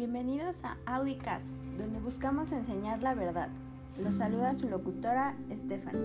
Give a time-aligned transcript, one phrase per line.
[0.00, 3.50] Bienvenidos a Audicast, donde buscamos enseñar la verdad.
[4.02, 6.00] Los saluda su locutora Stephanie.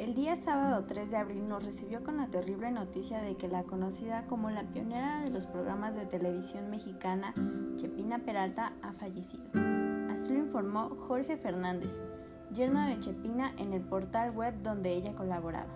[0.00, 3.62] El día sábado 3 de abril nos recibió con la terrible noticia de que la
[3.62, 7.32] conocida como la pionera de los programas de televisión mexicana,
[7.76, 9.44] Chepina Peralta, ha fallecido.
[10.10, 12.02] Así lo informó Jorge Fernández,
[12.52, 15.70] yerno de Chepina en el portal web donde ella colaboraba.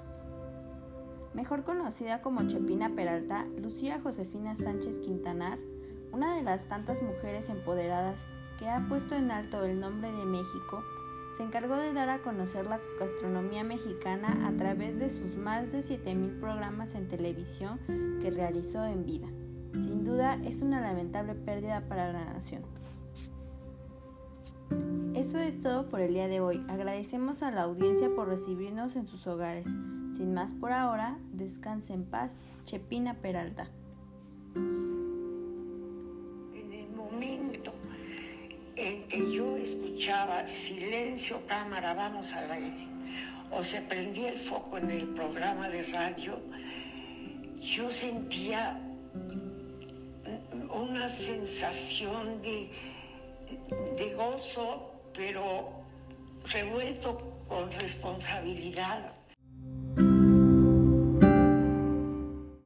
[1.35, 5.59] Mejor conocida como Chepina Peralta, Lucía Josefina Sánchez Quintanar,
[6.15, 8.17] una de las tantas mujeres empoderadas
[8.59, 10.85] que ha puesto en alto el nombre de México,
[11.37, 15.81] se encargó de dar a conocer la gastronomía mexicana a través de sus más de
[15.81, 17.81] 7.000 programas en televisión
[18.23, 19.27] que realizó en vida.
[19.73, 22.63] Sin duda es una lamentable pérdida para la nación.
[25.15, 26.65] Eso es todo por el día de hoy.
[26.69, 29.65] Agradecemos a la audiencia por recibirnos en sus hogares.
[30.17, 33.67] Sin más por ahora, descanse en paz, Chepina Peralta.
[39.75, 42.87] Escuchaba silencio, cámara, vamos al aire,
[43.51, 46.41] o se prendía el foco en el programa de radio,
[47.61, 48.79] yo sentía
[50.71, 52.71] una sensación de,
[53.97, 55.81] de gozo, pero
[56.51, 59.13] revuelto con responsabilidad